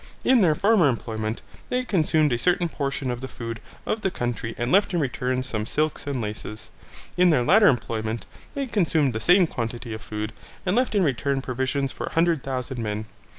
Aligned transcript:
In 0.23 0.41
their 0.41 0.55
former 0.55 0.89
employment 0.89 1.43
they 1.69 1.85
consumed 1.85 2.33
a 2.33 2.39
certain 2.39 2.67
portion 2.69 3.11
of 3.11 3.21
the 3.21 3.27
food 3.27 3.59
of 3.85 4.01
the 4.01 4.09
country 4.09 4.55
and 4.57 4.71
left 4.71 4.95
in 4.95 4.99
return 4.99 5.43
some 5.43 5.67
silks 5.67 6.07
and 6.07 6.19
laces. 6.19 6.71
In 7.17 7.29
their 7.29 7.43
latter 7.43 7.67
employment 7.67 8.25
they 8.55 8.65
consumed 8.65 9.13
the 9.13 9.19
same 9.19 9.45
quantity 9.45 9.93
of 9.93 10.01
food 10.01 10.33
and 10.65 10.75
left 10.75 10.95
in 10.95 11.03
return 11.03 11.39
provision 11.39 11.87
for 11.87 12.07
a 12.07 12.13
hundred 12.13 12.41
thousand 12.41 12.81
men. 12.81 13.05